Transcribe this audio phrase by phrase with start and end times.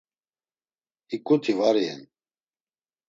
[1.11, 2.01] Hik̆uti var iyen.